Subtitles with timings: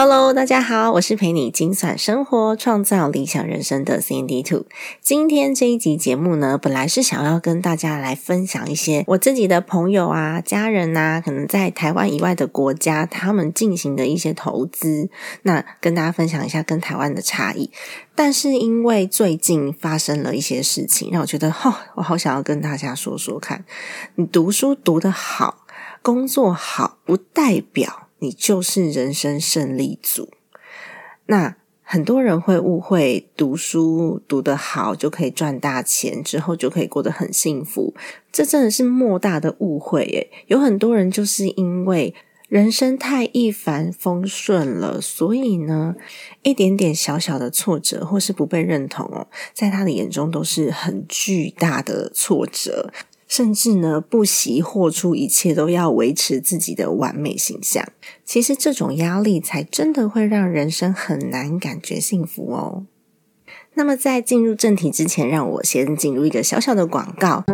[0.00, 4.64] Hello，大家好，我是陪你精算生活、创造理想人生的 Cindy Two。
[5.00, 15.10] 今天这一集节目呢，本来是想要跟大家来分享一些我自己的朋友啊、家人呐，可能在台湾以外的国家，他们进行的一些投资，
[15.42, 17.68] 那跟大家分享一下跟台湾的差异。
[18.14, 23.64] 但是因为最近发生了一些事情，让我觉得，哈，我好想要跟大家说说看，
[24.14, 25.66] 你读书读得好，
[26.02, 28.07] 工作好，不代表。
[28.18, 30.30] 你就是人生胜利组。
[31.26, 37.94] 那很多人会误会，读书读得好就可以赚大钱，之后就可以过得很幸福。
[38.30, 40.30] 这真的是莫大的误会耶！
[40.48, 42.14] 有很多人就是因为
[42.48, 45.96] 人生太一帆风顺了，所以呢，
[46.42, 52.92] 一点点小小的挫折或是不被认同哦，在他的眼中都是很巨大的挫折。
[53.28, 57.86] 甚至呢，不惜豁出一切都要维持自己的完美形象。
[58.24, 62.86] 其实这种压力才真的会让人生很难感觉幸福哦。
[63.74, 67.44] 那么在进入正题之前，让我先进入一个小小的广告。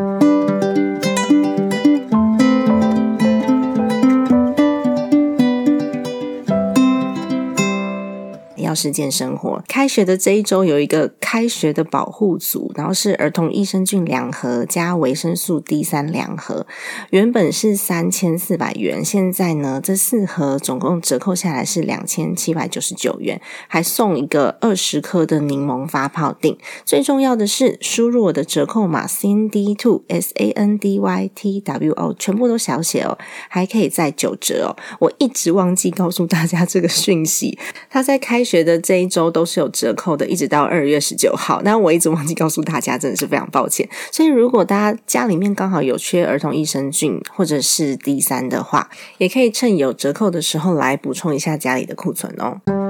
[8.74, 16.66] 实践生活，开学的这一周有一个开学的保护组，然后是儿童益生菌两盒加维生素 D 三两盒，
[17.10, 26.56] 原本是三千四百元，现在呢这四盒总共折扣下来是两千七百九十九元，还送一个二十颗的柠檬发泡锭。
[26.84, 33.16] 最重要的是，输入我的折扣码 C N D TWO S A N D Y T W O，全部都小写哦，
[33.48, 34.76] 还可以再九折哦。
[34.98, 37.56] 我一直忘记告诉大家这个讯息，
[37.88, 38.63] 他在开学。
[38.64, 41.60] 的这一周都是有折扣的，一直到二月十九号。
[41.62, 43.88] 那我一直忘记告诉大家，真的是非常抱歉。
[44.10, 48.88] 所以，如果大家家里面刚好有缺儿童益生菌或者是 D 三的话，
[49.18, 52.83] 也可以趁有折扣的时候来补充一下家里的库存哦。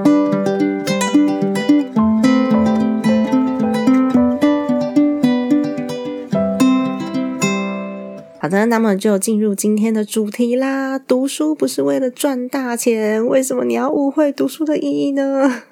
[8.45, 10.99] 好的，那么就进入今天的主题啦。
[10.99, 15.63] 读书不是为了赚大钱，为什么你要误会读书的意义呢？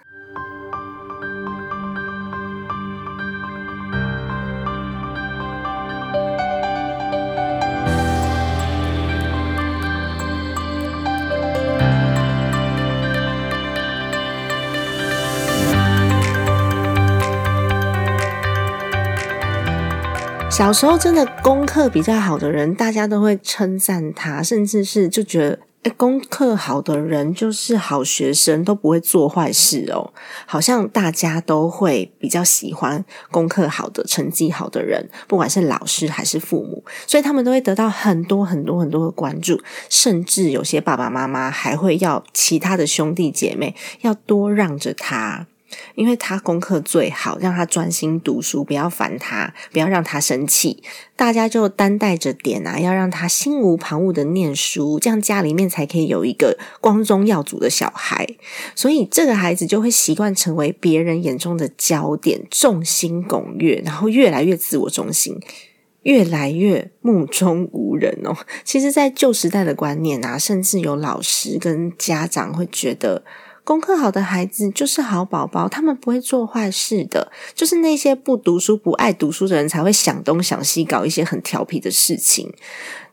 [20.56, 30.14] 小时候真的功课比较好的人，大家都会称赞他，甚至是就觉得，哎，功课好的人就是好学生，都不会做坏事哦。
[30.46, 39.60] 好像大家都会比较喜欢功课好的、成绩好的人，不管是老师还是父母，所以他们都会得到很多很多很多的关注，
[39.90, 45.48] 甚至有些爸爸妈妈还会要其他的兄弟姐妹要多让着他。
[45.96, 50.84] 因为他功课最好，让他专心读书，不要烦他，不要让他生气。
[51.16, 58.28] 大家就担待着点啊，要让他心无旁骛的念书，这样家里面才可以有一个光宗耀祖的小孩。
[58.76, 65.40] 所以这个孩子就会习惯成为别人眼中的焦点，众星拱月，然后越来越自我中心，
[66.02, 68.36] 越来越目中无人哦。
[68.66, 73.24] 其实，在旧时代的观念啊，甚至有老师跟家长会觉得。
[73.64, 77.32] 功课好的孩子就是好宝宝，他们不会做坏事的。
[77.54, 82.54] 就是那些不读书、不爱读书的人才会想东想西，搞一些很调皮的事情。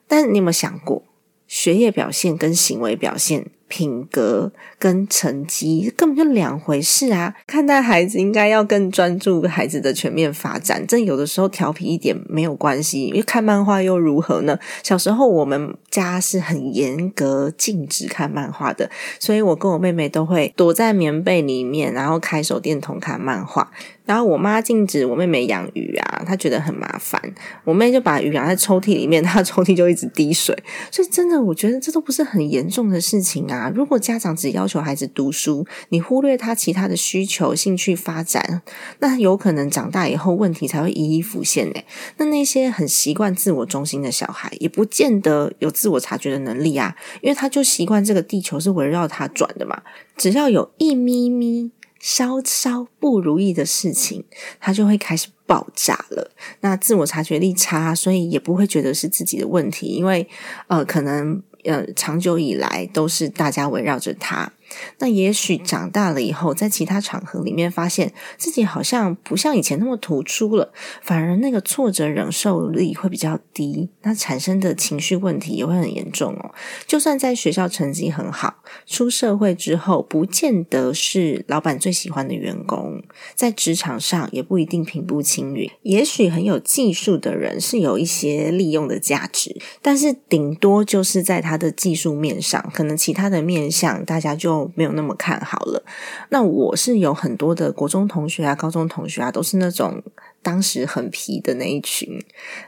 [0.08, 1.04] 但你有没有想过，
[1.46, 3.46] 学业表现跟行为表现？
[3.70, 7.34] 品格跟成绩根本就两回事啊！
[7.46, 10.84] 看待孩子应该要更专注孩子的全面发展。
[10.84, 14.58] 真有的时候调皮一点没有关系，因为看漫画又如何呢？
[14.82, 18.90] 小时候我们家是很严格禁止看漫画的，
[19.20, 23.70] 所以我跟我妹妹都会躲在棉被里面，然后开手电筒看漫画。
[24.04, 27.20] 然后我妈禁止我妹妹养鱼啊，她觉得很麻烦。
[27.64, 30.56] 我妹就把鱼养在抽屉里面，她抽屉就一直滴水。
[30.90, 33.70] 所以真的，我觉得这都不是很严重的事情啊。
[33.74, 38.62] 如果家长只要求孩子读书，你忽略他其他的需求、兴趣发展，
[38.98, 41.74] 那有可能长大以后问题才会一一浮现呢。
[42.16, 49.82] 那那些很习惯自我中心的小孩，也不见得有自我察觉的能力啊，因为他就习惯这个地球是围绕他转的嘛。
[50.16, 51.70] 只要有一咪咪
[52.00, 54.24] 稍稍不如意的事情，
[54.58, 56.32] 他就会开始爆炸了。
[56.62, 60.26] 那自我察觉力差，所以也不会觉得是自己的问题，因为
[60.66, 61.40] 呃，可能。
[61.64, 64.50] 呃，长久以来都是大家围绕着他。
[64.98, 70.72] 那也许长大了以后，在其他场合里面，发现自己好像不像以前那么突出了，
[71.02, 76.54] 反而那个挫折忍受力会比较低，那产生的情绪问题也会很严重哦。
[76.86, 83.02] 就算在学校成绩很好，出社会之后，不见得是老板最喜欢的员工，
[83.34, 85.70] 在职场上也不一定平步青云。
[85.82, 94.59] 也许很有技术的人是有一些利用的价值，但是顶多就是在他的技术面上，可能其他的面相大家就。
[94.74, 95.82] 没有那么看好了。
[96.30, 100.02] 那我是有很多的国中同学啊、高中同学啊，都是那种
[100.42, 102.18] 当时很皮的那一群，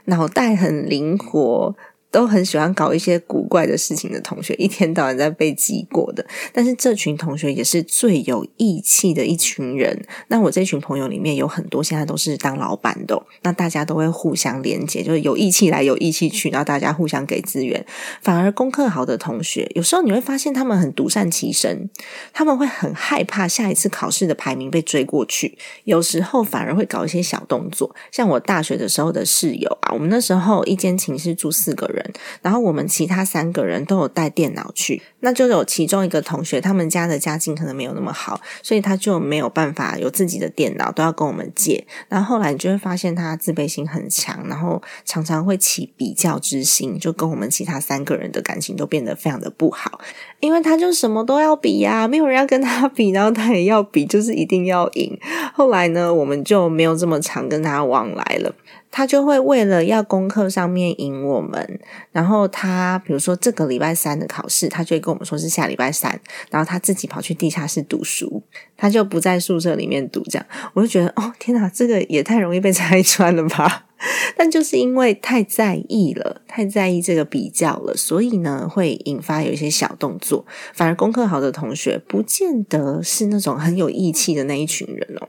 [0.05, 1.75] 脑袋很灵活。
[2.13, 6.23] 都很喜欢搞一些古怪的事情的同学，一天到晚在被记过的。
[6.53, 9.99] 但是这群同学也是最有义气的一群人。
[10.27, 17.83] 那我这群朋友里面有很多现在都是当老板的，那大家都会互相连接，就是有义气来，有义气去，然后大家互相给资源。
[18.21, 21.89] 反而功课好的同学，有时候你会发现他们很独善其身，
[22.31, 25.57] 他们会很害怕下一次考试的排名被追过去。
[25.85, 32.02] 有时候反而会搞一些小动作，像我大学的时候的室友啊，我们那时候一间寝室住四个人。
[32.41, 41.85] 然后我们其他三个人都有带电脑去，那就有其中一个同学，他们家的家境可能没有那么好，所以他就没有办法有自己的电脑，都要跟我们借。
[42.09, 49.99] 然后后来你就会发现他自卑心很强，然后常常会起比较之心，就跟我们其他三个人的感情都变得非常的不好，
[50.39, 55.17] 因为他就什么都要比呀，没有人要跟他比，然后他也要比，就是一定要赢。
[55.53, 58.53] 后来呢，我们就没有这么常跟他往来了。
[58.95, 61.79] 他就会为了要功课上面赢我们，
[62.11, 68.43] 然后他比如说这个礼拜三的考试，他就会跟我们说是下礼拜三，然后他自己跑去地下室读书，
[68.77, 70.21] 他就不在宿舍里面读。
[70.29, 73.85] 这样我就觉得哦，天哪，这个也太容易被拆穿了吧？
[74.35, 80.45] 但就是因为太在意了，太在意这个比较了，所以呢，会引发有一些小动作。
[80.73, 85.27] 反而功课好的同学，不见得是那种很有义气的那一群人哦。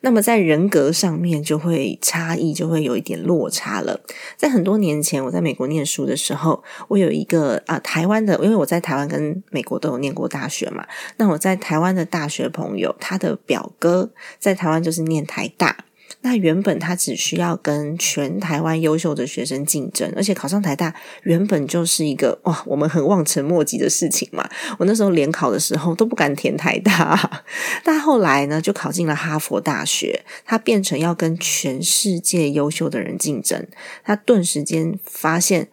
[0.00, 4.00] 那么在人格上面就会差异，就会有一点落差了。
[4.36, 10.86] 在很多年前，我在美国念书的时候，我有一个啊台湾的，因为我在台湾跟美国都有念过大学嘛。
[11.16, 15.85] 那我在台湾的大学朋友，他的表哥在台湾就是念台大。
[16.28, 20.92] 那原本他只需要跟全台湾优秀的学生竞争，而且考上台大
[21.22, 24.44] 原本就是一个哇，我们很望尘莫及的事情嘛。
[24.76, 27.44] 我那时候联考的时候都不敢填台大，
[27.84, 30.24] 但后来呢，就考进了哈佛大学。
[30.44, 33.64] 他变成要跟全世界优秀的人竞争，
[34.02, 35.68] 他顿时间发现，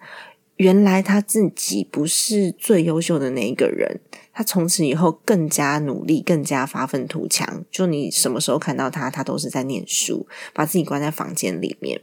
[0.58, 4.00] 原来他自己不是最优秀的那一个人。
[4.34, 7.64] 他从此以后更加努力，更加发愤图强。
[7.72, 12.02] 就你什么时候看到他，他都是在念书，把自己关在房间里面。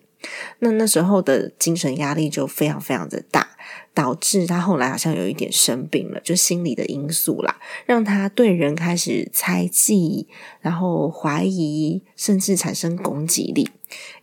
[0.58, 3.56] 那那时候的精神压力就非常非常的大，
[3.94, 10.28] 导致他后来好像有一点生病了，就心理的因素啦，让他对人开始猜忌，
[10.60, 13.70] 然后怀疑，甚至产生攻击力。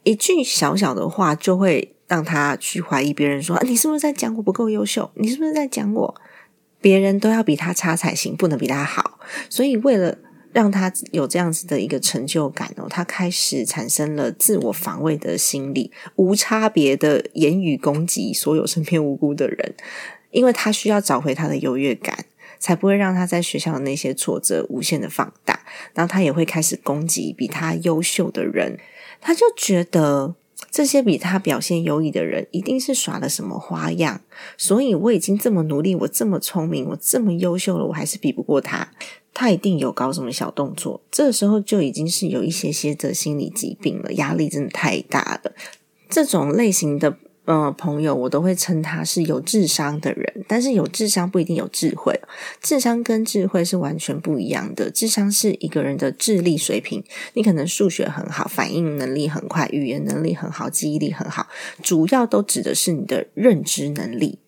[0.03, 5.09] 一句小小的话就会让他去怀疑别人，说你是不是在讲我不够优秀？
[5.15, 6.21] 你是不是在讲我？
[6.87, 9.19] 别人都要比他差才行，不能比他好。
[9.49, 10.17] 所以为了
[10.53, 19.75] 让他有这样子的一个成就感哦，他开始产生了自我防卫的心理，无差别的言语攻击所有身边无辜的人，
[20.31, 22.23] 因为他需要找回他的优越感，
[22.57, 25.59] 才不会让他在学校的那些挫折无限的放大。
[25.93, 28.79] 然后他也会开始攻击比他优秀的人，
[29.19, 30.35] 他就觉得。
[30.69, 34.21] 这些比他表现优异的人，一定是耍了什么花样。
[34.57, 38.91] 所以我已经这么努力，我这么聪明，我这么优秀了，我还是比不过他。
[39.33, 41.01] 他一定有搞什么小动作。
[41.11, 45.51] 这时候就已经是有一些些的心理疾病了，压力真的太大了。
[46.09, 47.17] 这种类型的。
[47.47, 52.13] 呃，朋友，我都会称他是有智商的人，但是有智商不一定有智慧，
[52.61, 54.91] 智商跟智慧是完全不一样的。
[54.91, 57.01] 智商是一个人的智力水平，
[57.35, 61.47] 你可能数学很好，反应能力很快，语言能力很好，记忆力很好，
[61.81, 64.39] 主要都指的是你的认知能力。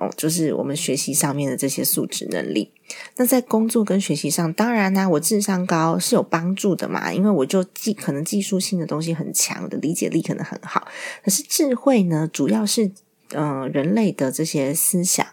[0.00, 2.72] 哦，就是我们学习上面的这些素质能力。
[3.16, 10.88] 那在工作跟学习上，当然呢，我智商高是有帮助的嘛，因为我就技可能技术性的东西很强的，理解力可能很好。
[11.22, 12.90] 可是智慧呢，主要是
[13.34, 15.26] 嗯人类的这些思想。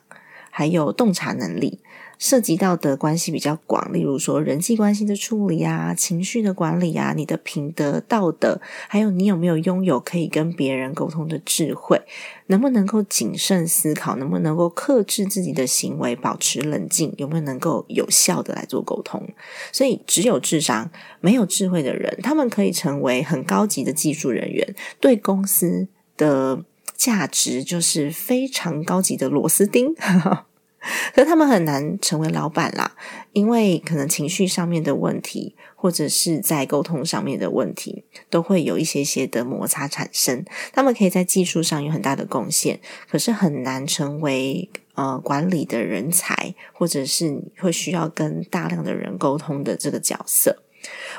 [0.49, 1.81] 还有洞察能力。
[2.19, 12.01] 涉及到的关系比较广，例如说人际关系的处理啊、情绪的管理啊、你的品德道德，还有你有没有拥有可以跟别人沟通的智慧，
[12.47, 19.27] 能不能够谨慎思考，能不能够克制自己的行为，保持冷静，有没有能够有效的来做沟通？
[19.71, 20.89] 所以，只有智商
[21.21, 26.63] 没有智慧的人，他们可以成为很高级的技术人员，对公司的
[26.95, 29.93] 价值就是非常高级的螺丝钉。
[31.13, 32.95] 可是他们很难成为老板啦，
[33.33, 40.45] 因为可能情绪上面的问题，或者是在沟通上面的问题，都会有一些些的摩擦产生。
[40.71, 42.79] 他们可以在技术上有很大的贡献，
[43.09, 50.63] 可是很难成为呃管理的人才，或者是会需要跟大量的人沟通的这个角色。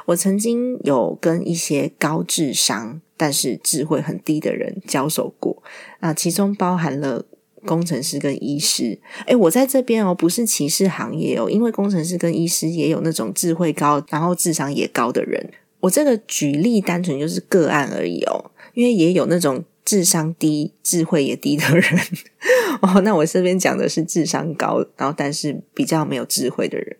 [0.07, 5.63] 我曾经有跟一些高智商但是智慧很低的人交手过
[5.99, 7.27] 啊，其中包含了。
[7.65, 15.51] 工程师跟医师，诶，我在这边哦，不是歧视行业哦，因为工程师跟医师也有那种智慧高，然后智商也高的人。
[15.81, 22.01] 我这个举例单纯就是个案而已哦，因为也有那种智商低、智慧也低的人
[22.83, 23.01] 哦。
[23.03, 26.97] 那我这边讲的是智商高，然后但是比较没有智慧的人。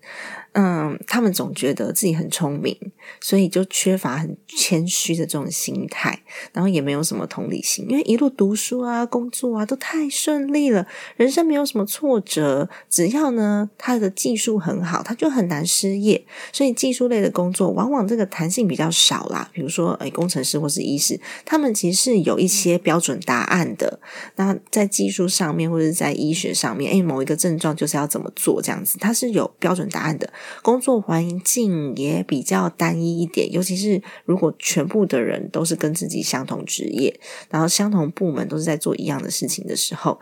[0.53, 2.77] 嗯，他们总觉得自己很聪明，
[3.21, 10.87] 所以就缺乏很谦虚的这种心态，然后也没有什么同理心，因为一路读书啊、工作啊都太顺利了，
[11.17, 16.25] 人生没有什么挫折，只要呢他的技术很好，他就很难失业。
[16.53, 24.01] 所以技术类的工作往往这个弹性比较少啦，比如说诶工程师或是医师，他们其实是有一些标准答案的。
[24.37, 30.29] 那在技术上面或者在医学上面，诶某一个症状就是要怎么做这样子，它是有标准答案的。
[30.63, 37.19] 工作环境也比较单一一点，尤其是如果全部的人都是跟自己相同职业，
[37.51, 40.19] 然后相同部门都是在做一样的事情的时候，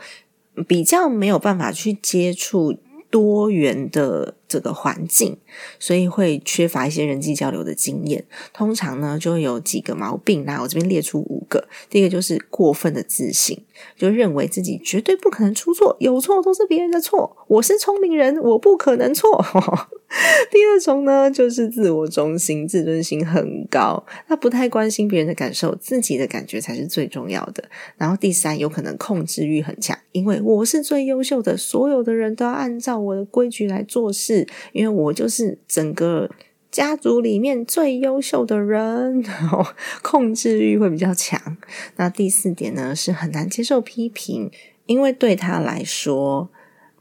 [0.66, 2.76] 比较没有办法去接触
[3.10, 4.34] 多元的。
[4.48, 5.36] 这个环境，
[5.78, 8.24] 所以会缺乏一些人际交流的经验。
[8.52, 10.44] 通常呢，就会有几个毛病。
[10.44, 11.66] 那我这边列出五个。
[11.90, 13.64] 第一个就是过分的自信，
[13.96, 19.44] 就认为自己绝对不可能出错，有错都是别人的错，我是聪明人，我不可能错。
[20.52, 27.64] 第二种呢，就是自我中心，自尊心很高，他不太关心别人的感受，自己的感觉才是最重要的。
[27.96, 34.35] 然后第三，有可能控制欲很强，因为我是最优秀的，所有的人都要按照我的规矩来做事。
[34.72, 36.28] 因为我就是整个
[36.70, 39.24] 家族里面最优秀的人，
[40.02, 41.56] 控制欲会比较强。
[41.96, 44.50] 那第四点呢，是很难接受批评，
[44.86, 46.50] 因为对他来说，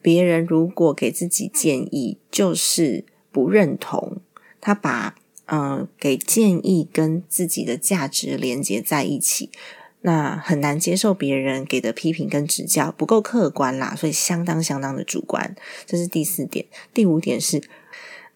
[0.02, 4.18] 别人如果给自己建议，就是不认同。
[4.62, 5.16] 他把
[5.48, 9.50] 嗯给建议跟自己的价值连接在一起。
[10.08, 15.56] 那很难接受别人给的批评跟指教不够客观啦，所以相当相当的主观，
[15.88, 16.64] 这是第四点。
[16.94, 17.60] 第五点是，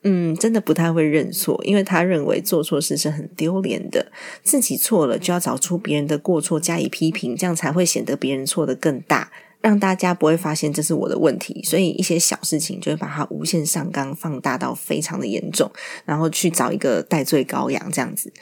[0.02, 4.12] 嗯，真的不太会认错，因为他认为做错事是很丢脸的，
[4.42, 11.62] 自己错了就要找出别人的过错加以批评，这样才会显得别人错的更大，让大家不会发现这是我的问题。
[11.64, 15.72] 所以一些小事情就会把它无限上纲放大到非常的严重，
[16.04, 18.34] 然后去找一个戴罪羔羊这样子。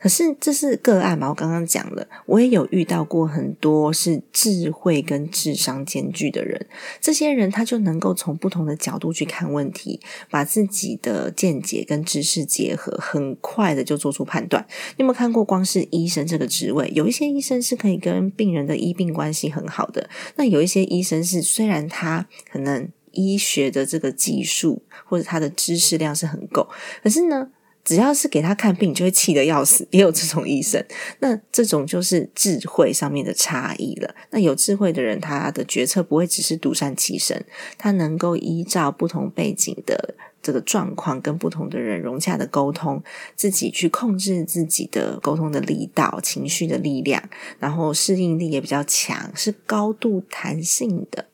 [0.00, 1.28] 可是这是个案嘛？
[1.28, 6.66] 我刚刚讲了，我也有遇到过很多是智慧跟智商兼具的人。
[7.00, 14.64] 这些人他就能够从不同的角度去看问题，把自己的见解跟知识结合，很快的就做出判断。
[14.96, 15.44] 你有没有看过？
[15.50, 20.08] 光是医生这个职位，有一些医生是可以跟病人的医病关系很好的。
[20.36, 26.68] 那有一些医生是虽然他可能医学的这个技术或者他的知识量是很够，
[27.02, 27.50] 可是呢？
[27.84, 29.86] 只要是给他看病，就会气得要死。
[29.90, 30.84] 也有这种医生，
[31.20, 34.14] 那这种就是智慧上面的差异了。
[34.30, 37.44] 那有智慧的人，他的决策不会只是独善其身，
[37.78, 43.02] 他能够依照不同背景的这个状况，跟不同的人融洽的沟通，
[43.34, 51.26] 自己去控制自己的沟通的力道、情绪的力量，然后适应力也比较强，是高度弹性的。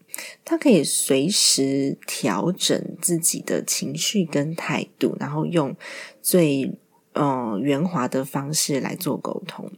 [0.46, 5.76] 他可以随时调整自己的情绪跟态度，然后用
[6.26, 6.76] 最
[7.12, 9.70] 嗯圆滑的方式来做沟通。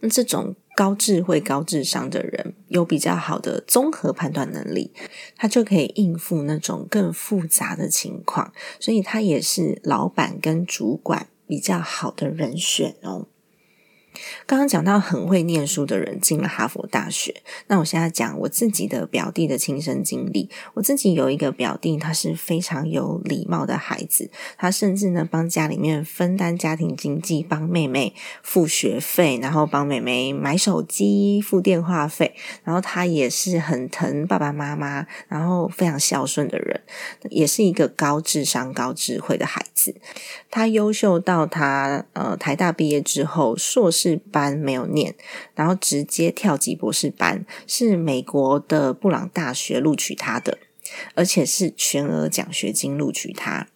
[0.00, 4.92] 那这种高智慧、高智商的人，有比较好的综合判断能力，
[5.36, 8.50] 他就可以应付那种更复杂的情况，
[8.80, 13.26] 所以他也是老板跟主管比较好的人选哦。
[14.46, 20.50] 刚刚讲到很会念书的人进了哈佛大学，那我现在讲我自己的表弟的亲身经历。
[20.74, 36.80] 我自己有一个表弟，他是非常有礼貌的孩子，他甚至呢帮家里面分担家庭经济，帮妹妹付学费，然后帮妹妹买手机、付电话费，然后他也是很疼爸爸妈妈，然后非常孝顺的人，
[37.30, 39.94] 也是一个高智商、高智慧的孩子。
[40.50, 45.14] 他优秀到他呃台大毕业之后，硕士士班没有念，
[45.56, 50.58] 然后直接跳级博士班，是美国的布朗大学录取他的，
[51.14, 53.66] 而且是全额奖学金录取他。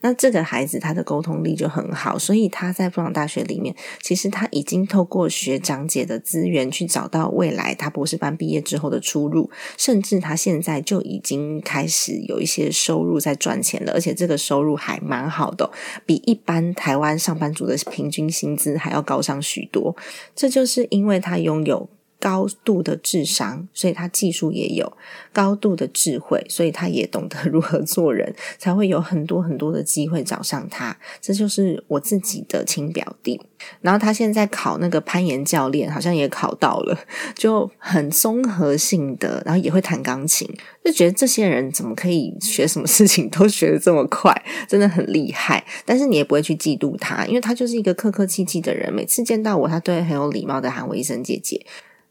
[0.00, 15.70] 那这个孩子他的沟通力就很好，所以他在布朗大学里面，其实他已经透过学长姐的资源去找到未来他博士班毕业之后的出路，甚至他现在就已经开始有一些收入在赚钱了，而且这个收入还蛮好的，
[16.06, 19.94] 比一般台湾上班族的平均薪资还要高上许多。
[20.34, 21.88] 这就是因为他拥有。
[22.20, 24.92] 高度的智商，所以他技术也有
[25.32, 30.96] 高度的智慧，所以他也懂得如何做人，才会有很多很多的机会找上他。
[31.20, 33.40] 这就是我自己的亲表弟，
[33.80, 36.98] 然后他现在考那个攀岩教练，好像也考到了，
[37.36, 40.48] 就很综合性的，然后也会弹钢琴，
[40.84, 44.34] 就觉得这些人怎么可以学什么事情都学得这么快，
[44.68, 45.64] 真的很厉害。
[45.84, 51.64] 但是你也不会去嫉妒他，因为他就是一个客客气气的人，每次见到我，他都会很有礼貌的喊我一声姐姐。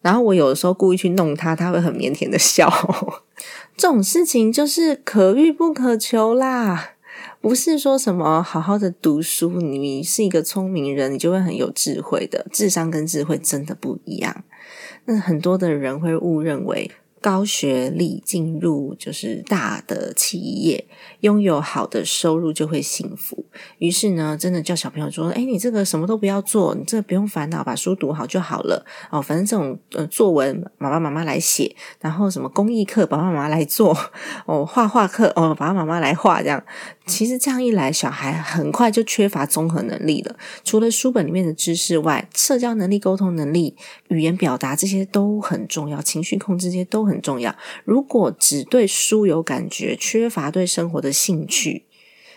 [0.08, 2.72] 然后我有的时候故意去弄他，他会很腼腆的笑。
[3.76, 6.92] 这种事情就是可遇不可求啦，
[7.42, 12.48] 不是说什么好好的读书，你是一个聪明人，你就会很有智慧的。
[12.54, 14.46] 智商跟智慧真的不一样。
[15.04, 16.90] 那很多的人会误认为。
[17.20, 20.86] 高学历进入就是大的企业，
[21.22, 23.46] 拥有好的收入就会幸福。
[23.80, 28.86] 于是呢，真的叫小朋友说：“哎，你这个什么都不要做，你这不用烦恼，把书读好就好了。
[29.10, 33.96] 哦，反正这种呃作文，爸爸妈妈来写；然后什么公益课，爸爸妈妈来做；
[34.46, 36.44] 哦，画画课，哦，爸爸妈妈来画。
[36.44, 36.64] 这样，
[37.08, 40.36] 其实这样一来，小孩很快就缺乏综合能力了。
[40.64, 43.76] 除了书本里面的知识外，社交能力、沟通能力、
[44.10, 47.07] 语言表达这些都很重要，情绪控制这些都。
[47.08, 47.56] 很重要。
[47.86, 51.86] 如果只对书有感觉，缺乏对生活的兴趣，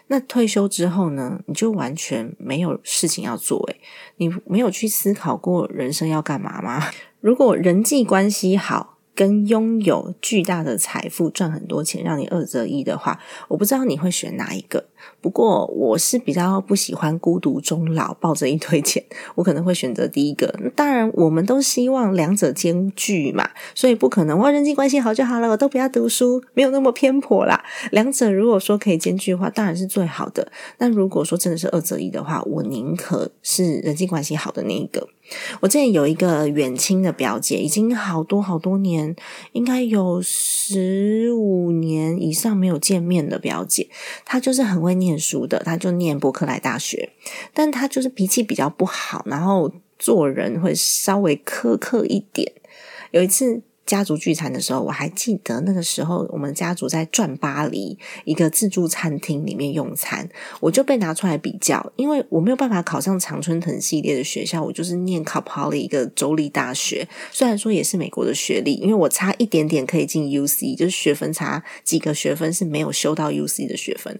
[0.07, 1.41] 那退休之后呢？
[1.47, 3.59] 你就完全没有事情要做。
[3.69, 3.81] 诶，
[4.17, 6.91] 你没有去思考过人生要干嘛吗？
[7.21, 8.97] 如果人际关系好。
[9.13, 14.87] 跟拥有巨大的财富、赚很多钱，让你二择一的话，我不知道你会选哪一个。
[15.21, 19.03] 不过我是比较不喜欢孤独终老，抱着一堆钱，
[19.35, 20.55] 我可能会选择第一个。
[20.75, 27.63] 当然，我们都希望两者兼具嘛，所以不可能我人际关系好就好了，我都不要读书，没有那么偏颇啦。
[27.93, 30.51] 两者如果说可以兼具的话，当然是最好的。
[30.79, 35.09] 但如果说真的是二择一的话，我宁可是人际关系好的那一个。
[35.61, 39.15] 我之前有一个远亲的表姐，已经好多好多年，
[39.53, 43.89] 应该有十五年以上没有见面的表姐。
[44.25, 47.11] 她就是很会念书的，他就念伯克莱大学，
[47.53, 52.53] 但他就是脾气比较不好，然后做人会稍微苛刻一点。
[53.11, 53.63] 有一次。
[53.87, 60.29] 家族聚餐的时候，我还记得那个时候，我们家族在转巴黎一个自助餐厅里面用餐，
[60.61, 74.17] 我就被拿出来比较，因为我没有办法考上常春藤系列的学校，我就是念考跑了一个州立大学，虽然说也是美国的学历，因为我差一点点可以进 U C，就是学分差几个学分是没有修到 U C 的学分。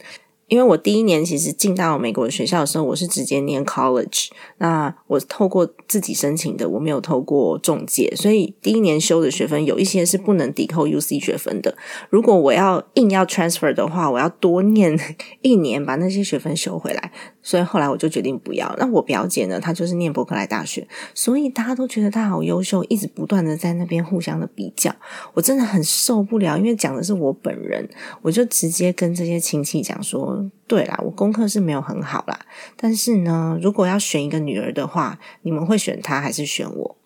[0.51, 11.77] 因为我第一年其实进到美国的学校的时候，我是直接念 college，那我透过自己申请的，我没有透过中介，所以第一年修的学分有一些是不能抵扣 UC 学分的。
[12.11, 14.99] 如果我要硬要 transfer 的话，我要多念
[15.43, 17.13] 一年把那些学分修回来。
[17.43, 18.75] 所以后来我就决定不要。
[18.79, 24.95] 那我表姐呢，她就是念伯克莱大学，所以大家都觉得她好优秀，一直不断的在那边互相的比较，
[25.33, 26.59] 我真的很受不了。
[26.59, 27.89] 因为讲的是我本人，
[28.21, 30.40] 我就直接跟这些亲戚讲说。
[30.67, 32.39] 对啦，我功课是没有很好啦，
[32.77, 36.97] 但是呢，如果要选一个女儿的话，你们会选她还是选我？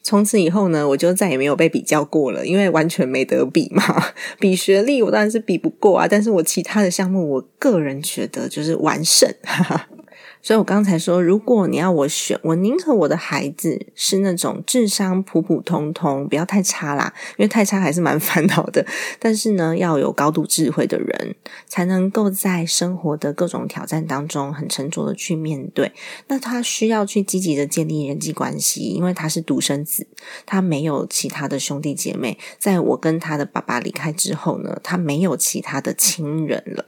[0.00, 3.82] 从此以后呢，我就再也没有被比较过了，因为完全没得比嘛。
[4.40, 9.28] 比学历，我当然是比不过啊，但是我其他的项目，我个人觉得就是完胜。
[10.40, 18.86] 所以我刚才说，如果你要我选，我宁可我的孩子是那种智商普普通通，不要太差啦，因为太差还是蛮烦恼的。
[19.18, 21.34] 但是呢，要有高度智慧的人，
[21.66, 25.92] 才能够在生活的各种挑战当中很沉着的去面对。
[26.28, 30.06] 那他需要去积极的建立人际关系，因为他是独生子，
[30.46, 32.38] 他没有其他的兄弟姐妹。
[32.58, 36.86] 在我跟他的爸爸离开之后呢，他没有其他的亲人了。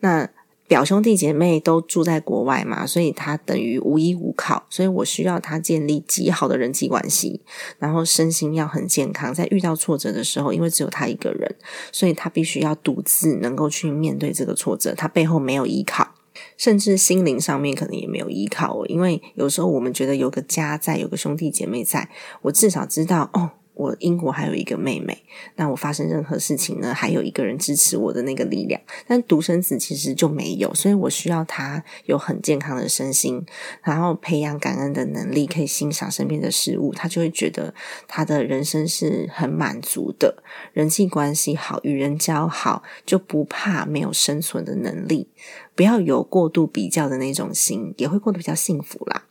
[0.00, 0.28] 那。
[0.68, 7.40] 表兄弟姐妹都住在国外嘛，所以他等于无依无靠，所以我需要他建立极好的人际关系，
[7.78, 9.32] 然后身心要很健康。
[9.32, 11.56] 在遇到挫折的时候，因为只有他一个人，
[11.90, 16.14] 所以他必须要独自能够去面对这个挫折，他背后没有依靠。
[16.56, 22.08] 甚至心灵上面可能也没有依靠哦，因为有时候我们觉得有个家在，有个兄弟姐妹在，
[22.42, 23.50] 我至少知道哦。
[23.78, 25.16] 我英国还有一个妹妹，
[25.54, 28.80] 那我发生任何事情呢，还有一个人支持我的那个力量。
[29.06, 33.46] 但独生子其实就没有，所以我需要他有很健康的身心，
[33.84, 37.72] 然后培养感恩的能力，可以欣赏身边的事物，他就会觉得
[38.08, 45.28] 他的人生是很满足的，人际关系好，与人交好，就不怕没有生存的能力，
[45.76, 49.26] 不要有过度比较的那种心，也会过得比较幸福啦。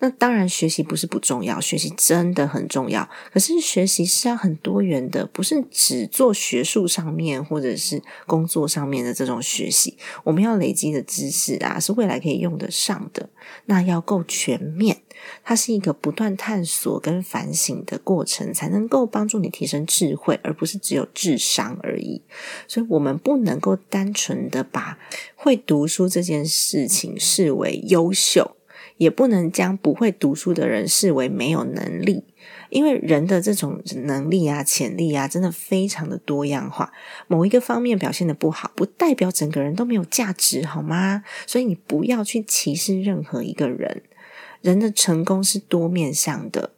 [0.00, 3.08] 那当然，学习不是不重要，学习真的很重要。
[3.32, 9.96] 可是学习是要很多元的，不是只做学术上面或者是工作上面的这种学习。
[10.24, 13.28] 我们要累积的知识啊，是未来可以用得上的。
[13.66, 15.02] 那要够全面，
[15.42, 22.22] 它是一个不断探索跟反省的过程，才能够帮助你提升智慧，而不是只有智商而已。
[22.68, 24.98] 所以，我们不能够单纯的把
[25.34, 28.56] 会读书这件事情视为优秀。
[29.02, 32.22] 也不能将不会读书的人视为没有能力，
[32.70, 36.92] 因为人的这种能力啊、潜力啊，真的非常的多样化。
[37.26, 41.24] 某一个方面表现的不好，不代表整个人都没有价值，好吗？
[41.48, 44.02] 所以你不要去歧视任何一个人。
[44.60, 46.70] 人的成功是多面向的。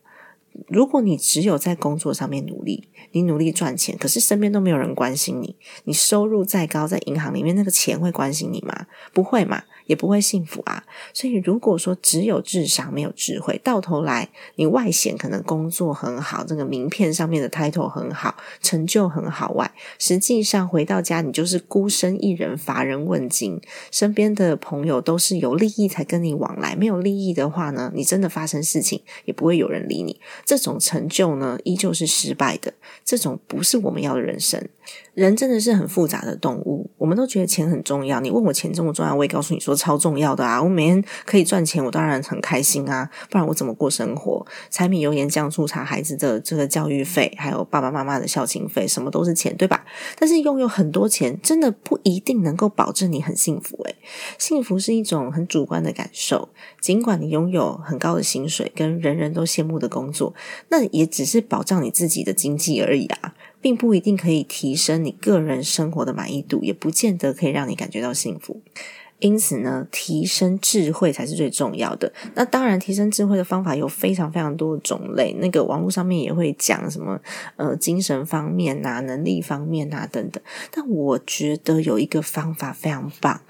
[0.68, 8.86] 如果你只有在工作上面努力，你努力赚钱，可是身边都没有人关心你，你收入再高，在银行里面那个钱会关心你吗？
[9.12, 9.64] 不会嘛。
[9.86, 10.84] 也不会幸福啊！
[11.12, 30.20] 所以如果说只有智商没有智慧，到头来你外显可能工作很好，这个名片上面的 title 很好，成就很好外，实际上回到家你就是孤身一人，乏人问津，身边的朋友都是有利益才跟你往来，没有利益的话呢，你真的发生事情也不会有人理你。
[30.44, 32.72] 这种成就呢，依旧是失败的，
[33.04, 34.68] 这种不是我们要的人生。
[35.14, 38.20] 人真的是很复杂的动物，我们都觉得钱很重要。
[38.20, 40.62] 你问我钱重不重要，我也告诉你说超重要的啊！
[40.62, 44.44] 我每天可以赚钱，我当然很开心啊，不然我怎么过生活？
[44.70, 49.84] 柴米油盐酱醋茶，孩子的这个教育费，还有爸爸妈妈的孝亲费，什么都是钱，对吧？
[50.18, 53.76] 但是拥有很多钱，真的不一定能够保证你很幸福。
[53.84, 53.96] 诶
[54.38, 56.48] 幸福是一种很主观的感受。
[56.80, 60.34] 尽管你拥有很高的薪水，跟人人都羡慕的工作，
[60.68, 63.34] 那也只是保障你自己的经济而已啊。
[63.60, 68.60] 并不一定可以提升你个人生活的满意度，也不见得可以让你感觉到幸福。
[69.20, 72.12] 因此呢，提升智慧才是最重要的。
[72.34, 75.32] 那当然，提升智慧的方法有非常非常多的种类。
[75.40, 77.18] 那个网络上面也会讲什么
[77.56, 80.42] 呃精神方面啊、能力方面啊等等。
[80.70, 83.40] 但我觉得有一个方法非常棒，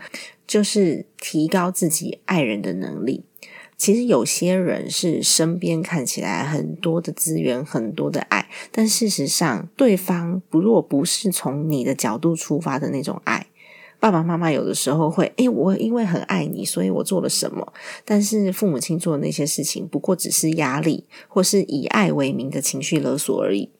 [0.47, 3.25] 就是提高自己爱人的能力。
[3.77, 13.49] 其实有些人是身边看起来很多的资源、很多的爱，但事实上，对方不若不是从你的角度出发的那种爱。
[14.05, 17.73] 爸爸妈妈有的时候会，诶，我因为很爱你，所以我做了什么？
[18.05, 23.71] 但是父母亲做的那些事情，不过只是压力，或是以爱为名的情绪勒索而已。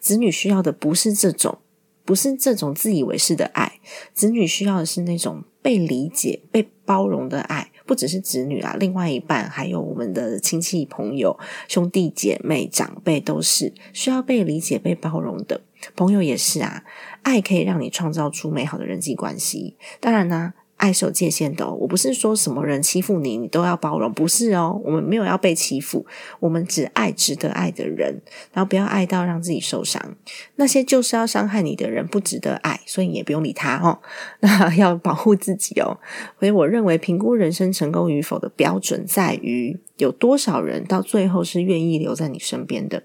[0.00, 1.58] 子女需要的不是这种，
[2.04, 3.78] 不是这种自以为是的爱。
[4.12, 7.70] 子女需要的是那种被理解、被包容的爱。
[7.86, 11.38] 不只是子女啊，另外一半还有我们的亲戚朋友、
[11.68, 15.62] 兄弟姐妹、长辈，都是需要被理解、被包容的。
[15.94, 16.82] 朋友也是啊，
[17.22, 19.76] 爱可以让你创造出美好的人际关系。
[20.00, 20.54] 当然呢。
[20.78, 24.80] 爱是有界限的哦，我不是说什么人欺负你，你都要包容，不是哦。
[24.84, 26.06] 我们没有要被欺负，
[26.38, 30.14] 我们只爱值得爱的人，然后不要爱到让自己受伤。
[30.54, 33.98] 那些就是要伤害你的人，不值得爱，所以你也不用理他哦。
[34.38, 35.98] 那要保护自己哦。
[36.38, 39.80] 所以我认为，评估人生成功与否的标准在于。
[39.98, 43.02] 有多少人到最后是愿意留在你身边的？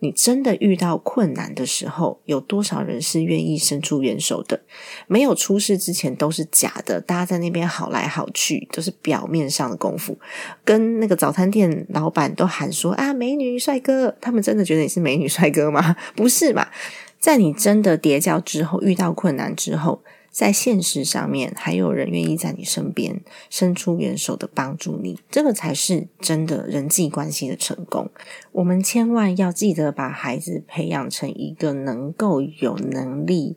[0.00, 4.60] 你真的遇到困难的时候，有多少人是愿意伸出援手的？
[5.08, 10.18] 没有出事之前都是假的，大家在那边好来好去，都是表面上的功夫。
[10.64, 15.96] 跟那个早餐店老板都喊说啊，美女帅哥，他们真的觉得你是美女帅哥吗？
[16.14, 16.68] 不是嘛？
[17.18, 20.02] 在你真的跌跤之后，遇到困难之后。
[20.36, 28.10] 在现实上面，还有人愿意在你身边伸出援手的帮助你，这个才是真的人际关系的成功。
[28.52, 33.56] 我们千万要记得把孩子培养成一个能够有能力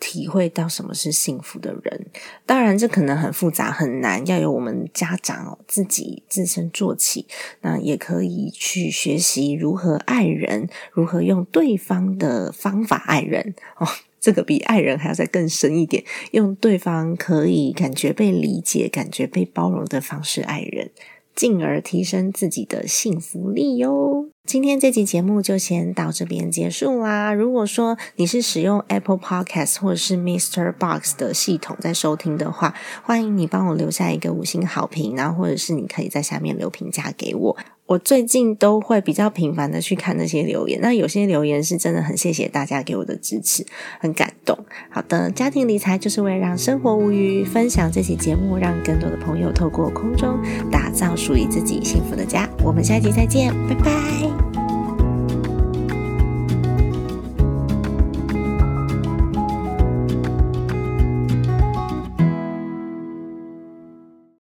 [0.00, 2.06] 体会到什么是幸福的人。
[2.46, 7.26] 当然，这可能很复杂很难，要由我们家长自己自身做起。
[7.60, 13.86] 那也可以去学习如何爱人，如何用对方的方法爱人哦。
[14.24, 20.90] 这个比爱人还要再更深一点，用对方可以感觉被理解、感觉被包容的方式爱人。
[21.34, 24.30] 进而提升自己的幸福力哟。
[24.46, 27.32] 今天这集节目就先到这边结束啦。
[27.32, 30.70] 如果说你是使用 Apple Podcast 或者是 Mr.
[30.72, 37.56] Box 的系统在收听的话，欢迎你帮我留下一个五星好评，然后或者是你可以在下面留评价给我。
[37.86, 43.66] 我最近都会比较频繁的去看那些留言，那有些留言是真的很谢谢大家给我的支持，
[43.98, 44.58] 很感动。
[44.90, 50.38] 好的，家庭理财就是为了让生活无虞，分享这期节目，让更多的朋友透过空中
[50.70, 52.48] 打造属于自己幸福的家。
[52.62, 54.33] 我们下期再见，拜拜。